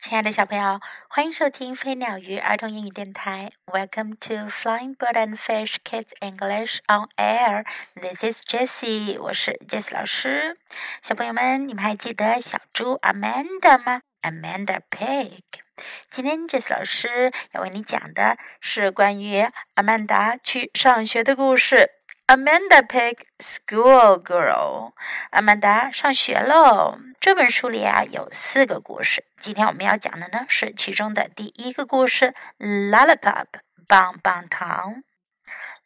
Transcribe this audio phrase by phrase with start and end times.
[0.00, 3.52] 亲爱的小朋友，欢迎收听飞鸟鱼儿童英语电台。
[3.66, 7.66] Welcome to Flying Bird and Fish Kids English on Air.
[7.94, 10.58] This is Jessie，我是 Jess 老师。
[11.02, 15.42] 小朋友们，你们还记得小猪 Amanda 吗？Amanda Pig。
[16.10, 21.90] 今天 Jess 老师要为你讲的是关于阿曼达去上学的故事。
[22.26, 24.92] Amanda Pig School Girl，
[25.32, 26.98] 阿曼达上学喽。
[27.19, 33.45] 这本书里啊有四个故事，今天我们要讲的呢是其中的第一个故事，Lollipop
[33.87, 35.03] 棒棒糖。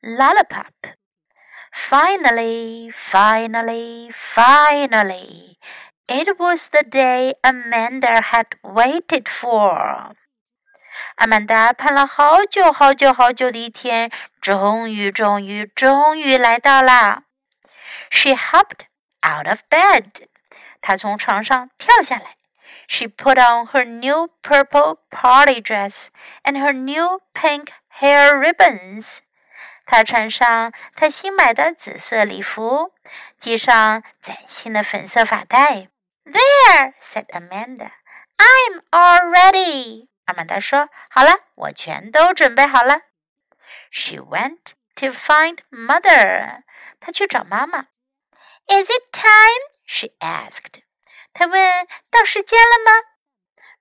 [0.02, 5.58] Lollipop。Finally, finally, finally,
[6.08, 10.16] it was the day Amanda had waited for.
[11.16, 14.10] 阿曼达盼了好久好久好久的一天，
[14.42, 17.24] 终于终于终于来到啦！
[18.10, 18.88] She hopped
[19.22, 20.10] out of bed，
[20.84, 22.36] 她从床上跳下来。
[22.88, 26.08] She put on her new purple party dress
[26.44, 29.20] and her new pink hair ribbons。
[29.86, 32.94] 她穿上她新买的紫色礼服，
[33.38, 35.90] 系上崭新的粉色发带。
[36.26, 37.92] There said Amanda,
[38.38, 43.02] "I'm all ready." 阿曼达说：“好了，我全都准备好了。”
[43.92, 46.62] She went to find mother.
[47.00, 47.88] 她去找妈妈。
[48.68, 49.73] Is it time?
[49.86, 50.82] She asked.
[51.34, 53.10] 她问：“到时间了吗？”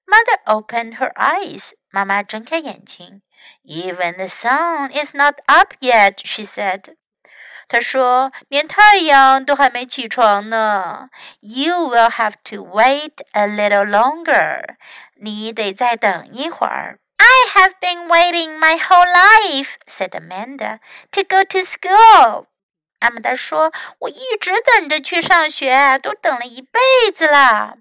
[0.06, 1.73] Mother opened her eyes.
[1.91, 3.23] 妈妈睁开眼睛。
[3.64, 6.97] Even the sun is not up yet, she said.
[7.69, 14.77] 她说：“连太阳都还没起床呢。”You will have to wait a little longer.
[15.17, 16.98] 你得再等一会儿。
[17.19, 20.81] I have been waiting my whole life," said Amanda,
[21.12, 22.47] "to go to school."
[23.04, 26.80] 阿曼达说：“我一直等着去上学，都等了一辈
[27.14, 27.76] 子了。”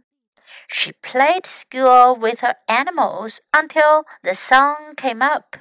[0.68, 5.58] She played school with her animals until the sun came up.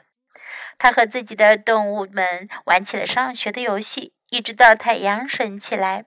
[0.80, 6.06] 她和自己的动物们玩起了上学的游戏，一直到太阳升起来。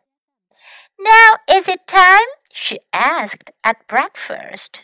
[0.97, 2.27] Now is it time?
[2.53, 4.83] She asked at breakfast.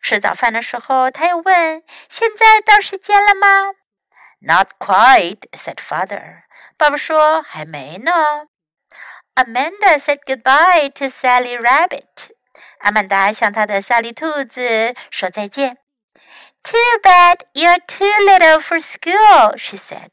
[0.00, 3.74] 吃早饭的时候，他又问：“现在到时间了吗
[4.39, 6.43] ？”“Not quite,” said father.
[6.77, 8.11] 爸爸说：“还没呢。”
[9.35, 12.31] Amanda said goodbye to Sally Rabbit.
[12.79, 15.77] 阿曼达向她的莎莉兔子说再见。“
[16.63, 20.11] Too bad you're too little for school,” she said.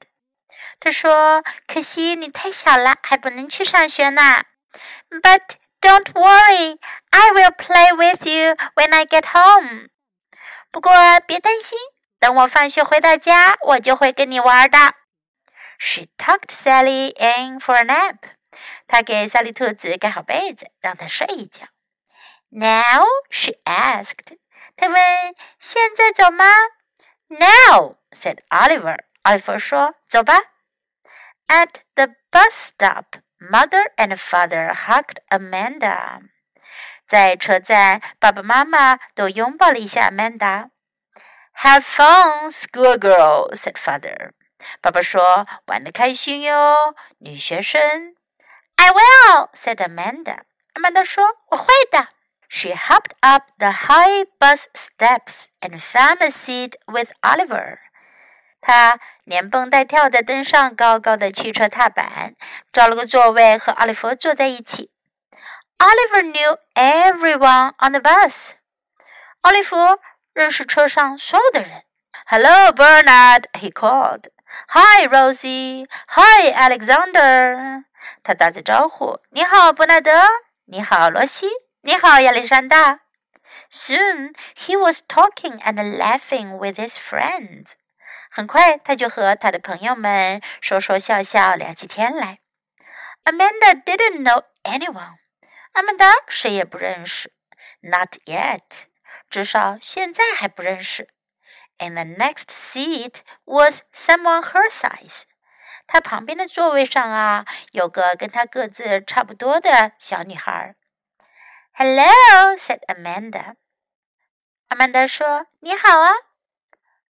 [0.81, 4.45] 她说：“可惜你太小了，还不能去上学呢。”
[5.11, 6.79] But don't worry,
[7.11, 9.89] I will play with you when I get home.
[10.71, 10.93] 不过
[11.27, 11.79] 别担心，
[12.24, 14.78] 等我放学回到家，我就会跟你玩的。
[15.78, 18.16] She tucked Sally in for a nap.
[18.88, 21.66] 她给小丽兔子盖好被子，让它睡一觉。
[22.48, 24.38] Now she asked.
[24.78, 24.96] 她问
[25.60, 26.46] ：“现在走吗
[27.28, 29.00] ？”Now said Oliver.
[29.24, 30.36] Oliver 说：“走吧。”
[31.50, 33.20] At the bus stop.
[33.38, 36.22] Mother and father hugged Amanda.
[37.06, 40.70] 在车站，爸爸妈妈都拥抱了一下 Amanda。
[41.62, 44.32] Have fun, schoolgirl," said father.
[44.82, 48.16] 爸爸说：“玩的开心哟，女学生。”
[48.76, 50.42] I will," said Amanda.
[50.74, 52.10] Amanda 说：“我会的。”
[52.50, 57.80] She hopped up the high bus steps and found a seat with Oliver.
[58.62, 62.36] 她连蹦带跳地登上高高的汽车踏板，
[62.72, 64.92] 找了个座位和奥利弗坐在一起。
[65.80, 68.52] Oliver knew everyone on the bus。
[69.42, 69.76] 奥利弗
[70.33, 71.85] 认识车上所有的人。
[72.27, 74.29] Hello, Bernard, he called.
[74.69, 75.87] Hi, Rosie.
[76.09, 77.85] Hi, Alexander.
[78.23, 79.21] 他打着招呼。
[79.31, 80.11] 你好，伯纳德。
[80.67, 81.49] 你好，罗西。
[81.83, 83.01] 你好，亚历山大。
[83.71, 87.73] Soon he was talking and laughing with his friends.
[88.31, 92.39] 很快，他就和他的朋友们说说笑笑，聊起天来。
[93.25, 95.17] Amanda didn't know anyone。
[95.73, 97.33] 阿曼达谁也不认识，
[97.81, 98.85] Not yet，
[99.33, 101.09] 至少现在还不认识。
[101.79, 105.23] In the next seat was someone her size。
[105.87, 110.75] 她旁边的座位上啊，有个跟她个子差不多的小女孩。
[111.73, 113.55] Hello，said Amanda。
[114.69, 116.11] 阿曼达说：“你好啊。”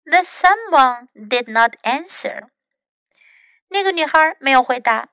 [0.04, 2.48] The someone did not answer.
[3.68, 5.08] 那个女孩没有回答。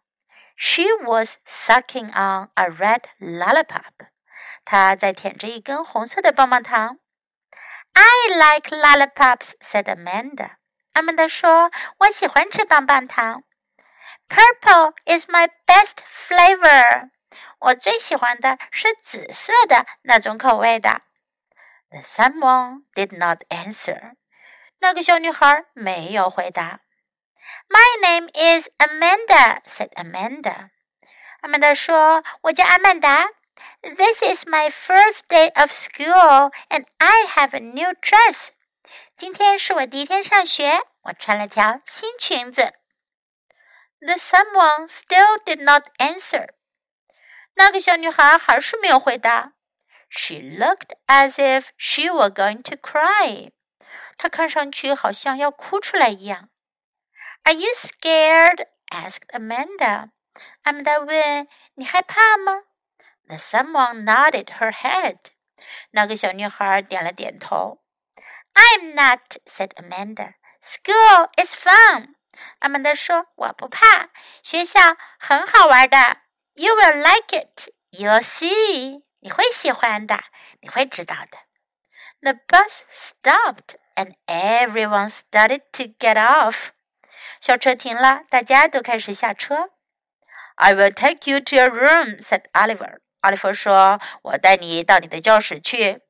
[0.56, 4.08] She was sucking on a red lollipop.
[4.65, 6.99] 他在舔着一根红色的棒棒糖。
[7.93, 10.57] I like lollipops," said Amanda.
[10.95, 13.45] 阿曼达说：“我喜欢吃棒棒糖。
[14.29, 17.11] ”Purple is my best flavor.
[17.59, 21.03] 我最喜欢的是紫色的那种口味的。
[21.91, 24.15] The someone did not answer.
[24.81, 26.81] 那个小女孩没有回答。
[27.69, 30.71] My name is Amanda," said Amanda.
[31.41, 33.29] 阿曼达说：“我叫阿曼达。
[33.82, 38.50] This is my first day of school, and I have a new dress.
[39.16, 42.74] 今天是我第一天上学，我穿了条新裙子。”
[44.02, 46.50] The someone still did not answer.
[47.56, 49.54] 那个小女孩还是没有回答。
[50.10, 53.52] She looked as if she were going to cry.
[54.18, 56.50] 她看上去好像要哭出来一样。
[57.44, 58.68] Are you scared?
[58.90, 60.12] asked Amanda.
[60.64, 62.64] 阿曼达问：“你害怕吗
[63.28, 65.18] ？”The someone nodded her head.
[65.92, 67.82] 那个小女孩点了点头。
[68.54, 70.34] I'm not, said Amanda.
[70.62, 72.16] School is fun.
[72.60, 74.10] 阿曼达说：“我不怕，
[74.44, 74.80] 学校
[75.20, 75.98] 很好玩的。
[76.54, 77.70] You will like it.
[77.92, 79.04] You'll see.
[79.20, 80.24] 你会喜欢的，
[80.62, 81.38] 你会知道的。”
[82.22, 86.72] The bus stopped and everyone started to get off.
[87.40, 89.72] 校车停了，大家都开始下车。
[90.56, 93.00] I will take you to your room," said Oliver.
[93.25, 96.03] 奥利弗说：“我带你到你的教室去。”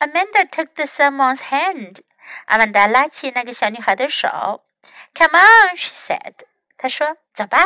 [0.00, 2.00] Amanda took the someone's hand.
[2.46, 4.64] 阿曼达拉起那个小女孩的手。
[5.14, 6.34] Come on, she said.
[6.76, 7.58] 她说：“走吧。”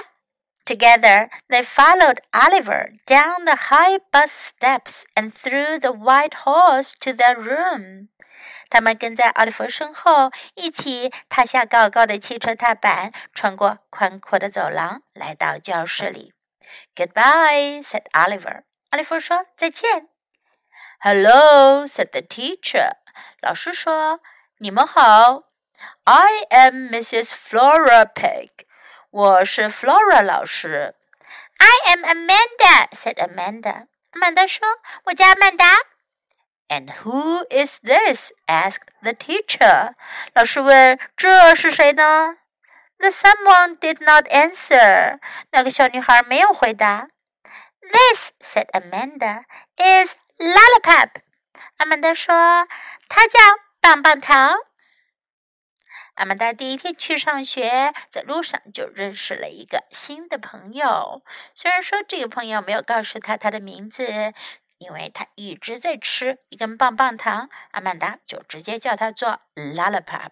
[0.67, 7.13] Together, they followed Oliver down the high bus steps and through the white halls to
[7.13, 8.09] their room.
[8.69, 16.35] 他们跟在奥利弗身后，一起踏下高高的汽车踏板，穿过宽阔的走廊，来到教室里。
[16.97, 18.65] Goodbye, said Oliver.
[18.95, 20.07] 奥利弗说：“再见。”
[21.03, 22.93] Hello, said the teacher.
[23.41, 24.21] 老师说
[24.59, 25.51] ：“你们好。”
[26.05, 27.33] I am Mrs.
[27.33, 28.51] Flora Pig.
[29.11, 30.95] 我是 Flora 老师。
[31.59, 33.89] I am Amanda, said Amanda.
[34.13, 34.65] 阿曼达说
[35.07, 35.65] ：“我叫曼达。”
[36.71, 38.31] And who is this?
[38.47, 39.95] asked the teacher.
[40.35, 42.37] 老师问：“这是谁呢？”
[42.99, 45.19] The someone did not answer.
[45.51, 47.09] 那个小女孩没有回答。
[47.93, 49.45] This, said Amanda,
[49.77, 51.23] is Lollipop.
[51.77, 52.35] 阿曼达说
[53.09, 53.39] ：“它叫
[53.81, 54.57] 棒棒糖。”
[56.15, 61.23] 阿曼达第一天去上学，在路上就认识了一个新的朋友。
[61.55, 64.07] 虽然说这个朋友没有告诉他他的名字，
[64.79, 70.31] 因为他一直在吃一根棒棒糖，阿曼达就直接叫他做 lollipop。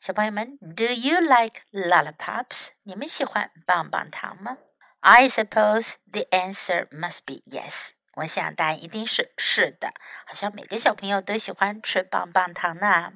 [0.00, 2.68] 小朋友们，Do you like lollipops？
[2.82, 4.56] 你们喜欢棒棒糖吗
[5.01, 7.91] ？I suppose the answer must be yes。
[8.15, 9.93] 我想答案一定是是的。
[10.25, 13.13] 好像每个小朋友都喜欢吃棒棒糖呢。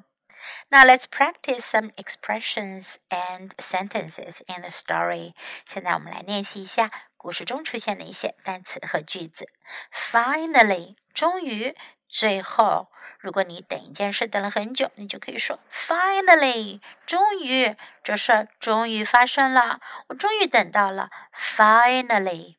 [0.70, 5.34] Now let's practice some expressions and sentences in the story.
[5.66, 9.50] 现在我们来练习一下故事中出现的一些单词和句子。
[9.94, 11.76] Finally，终于，
[12.15, 12.89] 最后。
[13.19, 15.59] 如果你等一件事等了很久，你就可以说
[15.89, 21.09] Finally，终于，这事儿终于发生了，我终于等到了。
[21.57, 22.55] Finally，I'm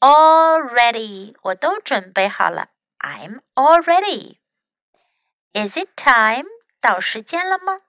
[0.00, 2.70] all ready，我都准备好了。
[2.98, 4.38] I'm all ready。
[5.52, 6.48] Is it time？
[6.80, 7.82] 到时间了吗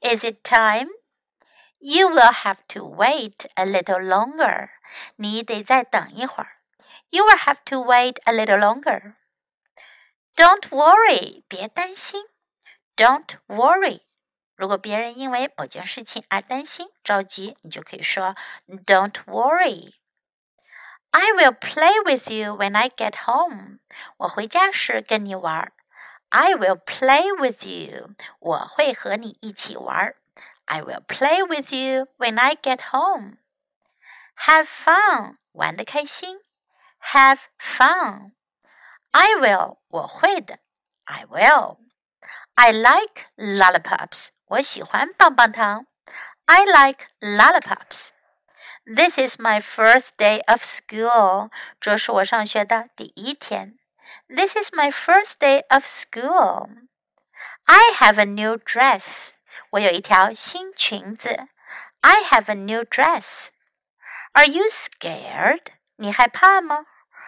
[0.00, 4.70] ？Is it time？You will have to wait a little longer。
[5.14, 6.56] 你得再等一会儿。
[7.10, 9.14] You will have to wait a little longer。
[10.35, 12.25] Don't worry，别担心。
[12.95, 14.01] Don't worry。
[14.55, 18.35] 如果别人因为某件事情而担心、着急，你就可以说
[18.67, 23.79] Don't worry。I will play with you when I get home。
[24.17, 25.73] 我回家时跟你玩。
[26.29, 28.15] I will play with you.
[28.39, 30.15] 我会和你一起玩。
[30.65, 33.37] I will play with you when I get home.
[34.47, 35.37] Have fun.
[35.51, 36.39] 玩的开心。
[37.13, 38.31] Have fun.
[39.11, 39.77] I will.
[39.89, 40.59] 我会的。
[41.05, 41.77] I will.
[42.55, 44.27] I like lollipops.
[44.45, 45.85] 我喜欢棒棒糖。
[46.45, 48.09] I like lollipops.
[48.85, 51.49] This is my first day of school.
[51.79, 53.77] 这是我上学的第一天。
[54.27, 56.69] this is my first day of school.
[57.65, 59.31] I have a new dress.
[59.71, 61.47] 我有一条新裙子。
[62.01, 63.47] I have a new dress.
[64.33, 65.67] Are you scared?
[65.97, 66.85] 你害怕吗？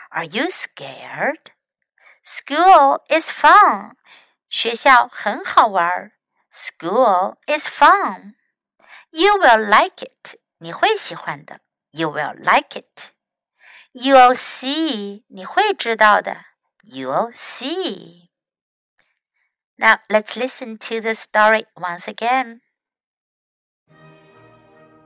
[0.10, 1.52] Are you scared?
[2.22, 3.96] School is fun.
[4.50, 6.12] 学校很好玩。
[6.50, 8.36] School is fun.
[9.10, 10.40] You will like it.
[10.60, 11.60] 你会喜欢的。
[11.92, 13.12] You will like it.
[13.92, 15.24] You'll see.
[15.28, 16.54] 你会知道的。
[16.84, 18.30] you'll see.
[19.78, 22.62] Now let's listen to the story once again.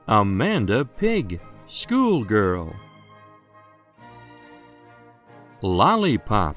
[0.06, 2.74] Amanda Pig, schoolgirl.
[5.62, 6.56] Lollipop.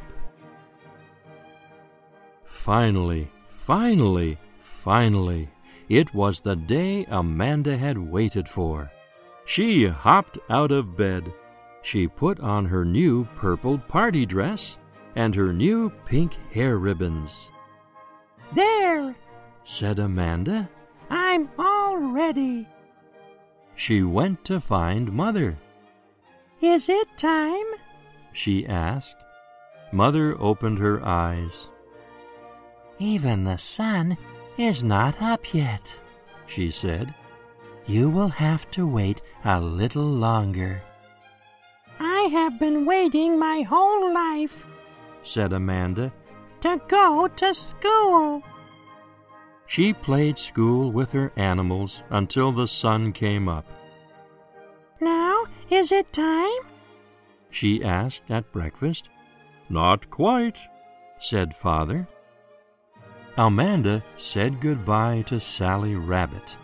[2.67, 5.49] finally, finally, finally,
[5.89, 8.91] it was the day Amanda had waited for.
[9.45, 11.33] She hopped out of bed.
[11.83, 14.79] She put on her new purple party dress
[15.15, 17.51] and her new pink hair ribbons.
[18.53, 19.15] There,
[19.63, 20.69] said Amanda.
[21.09, 22.67] I'm all ready.
[23.77, 25.57] She went to find Mother.
[26.61, 27.67] Is it time?
[28.33, 29.19] she asked.
[29.93, 31.69] Mother opened her eyes.
[32.99, 34.17] Even the sun
[34.57, 35.95] is not up yet,
[36.47, 37.15] she said.
[37.87, 40.83] You will have to wait a little longer.
[42.01, 44.65] I have been waiting my whole life,
[45.23, 46.13] said Amanda,
[46.63, 48.43] to go to school.
[49.67, 53.67] She played school with her animals until the sun came up.
[55.01, 56.63] Now is it time?
[57.51, 59.09] she asked at breakfast.
[59.69, 60.59] Not quite,
[61.19, 62.07] said Father.
[63.39, 66.57] Amanda said goodbye to Sally Rabbit.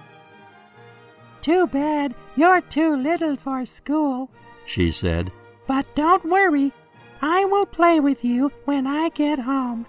[1.43, 4.31] Too bad you're too little for school,
[4.65, 5.31] she said.
[5.67, 6.73] But don't worry,
[7.21, 9.87] I will play with you when I get home.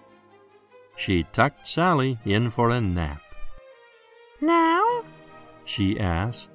[0.97, 3.21] She tucked Sally in for a nap.
[4.41, 5.03] Now?
[5.63, 6.49] she asked.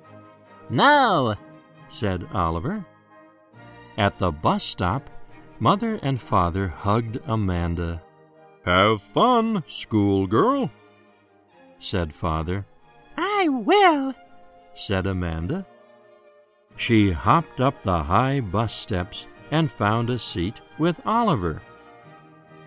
[0.69, 1.35] No,
[1.89, 2.85] said Oliver.
[3.97, 5.09] At the bus stop,
[5.59, 8.03] Mother and Father hugged Amanda.
[8.69, 10.71] Have fun, schoolgirl,
[11.79, 12.67] said Father.
[13.17, 14.13] I will,
[14.75, 15.67] said Amanda.
[16.77, 21.63] She hopped up the high bus steps and found a seat with Oliver.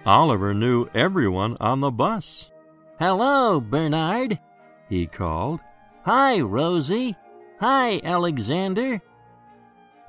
[0.04, 2.50] Oliver knew everyone on the bus.
[2.98, 4.40] Hello, Bernard,
[4.90, 5.60] he called.
[6.04, 7.16] Hi, Rosie.
[7.60, 9.00] Hi, Alexander.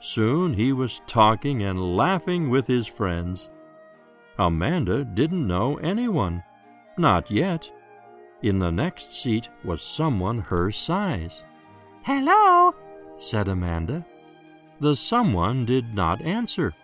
[0.01, 3.51] Soon he was talking and laughing with his friends.
[4.39, 6.43] Amanda didn't know anyone.
[6.97, 7.71] Not yet.
[8.43, 11.43] In the next seat was someone her size.
[12.03, 12.75] Hello,
[13.19, 14.05] said Amanda.
[14.81, 16.75] The someone did not answer.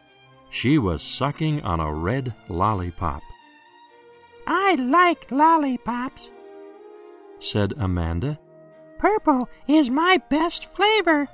[0.51, 3.23] She was sucking on a red lollipop.
[4.47, 6.31] I like lollipops,
[7.39, 8.39] said Amanda.
[8.99, 11.29] Purple is my best flavor.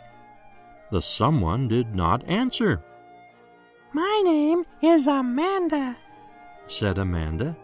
[0.90, 2.82] The someone did not answer.
[3.92, 5.96] My name is Amanda,
[6.66, 7.56] said Amanda.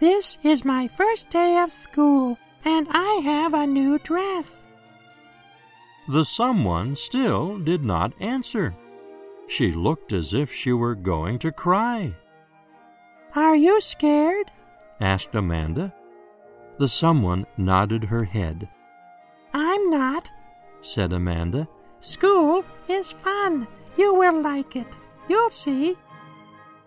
[0.00, 4.68] This is my first day of school, and I have a new dress.
[6.08, 8.74] The someone still did not answer.
[9.46, 12.14] She looked as if she were going to cry.
[13.34, 14.50] Are you scared?
[15.00, 15.92] asked Amanda.
[16.78, 18.68] The someone nodded her head.
[19.54, 20.30] I'm not,
[20.80, 21.68] said Amanda.
[22.00, 23.68] School is fun.
[23.96, 24.88] You will like it.
[25.28, 25.96] You'll see.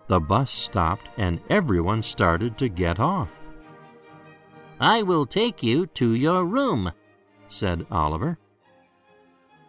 [0.08, 3.28] The bus stopped and everyone started to get off.
[4.78, 6.92] I will take you to your room,
[7.48, 8.38] said Oliver.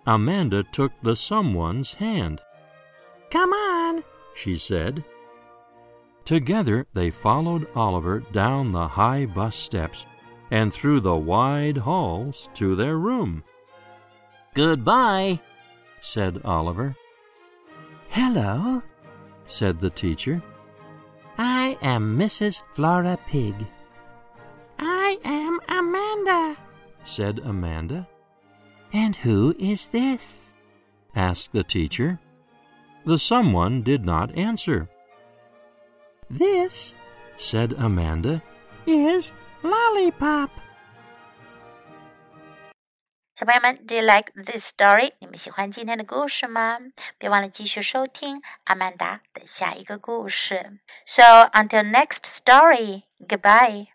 [0.05, 2.41] Amanda took the someone's hand.
[3.31, 4.03] Come on,
[4.35, 5.03] she said.
[6.23, 10.05] Together they followed Oliver down the high bus steps
[10.51, 13.43] and through the wide halls to their room.
[14.53, 15.39] Goodbye,
[16.01, 16.95] said Oliver.
[18.09, 18.81] Hello,
[19.47, 20.41] said the teacher.
[21.37, 22.63] I am Mrs.
[22.73, 23.55] Flora Pig.
[24.79, 26.57] I am Amanda,
[27.03, 28.07] said Amanda.
[28.93, 30.55] And who is this?
[31.15, 32.19] asked the teacher.
[33.05, 34.89] The someone did not answer.
[36.29, 36.93] This,
[37.37, 38.43] said Amanda,
[38.85, 39.31] is
[39.63, 40.51] Lollipop.
[43.37, 45.11] 小朋友们，Do you like this story？
[45.19, 46.79] 你们喜欢今天的故事吗？
[47.19, 50.79] 别忘了继续收听阿曼达的下一个故事。
[51.05, 51.21] So
[51.53, 53.89] until next story, goodbye.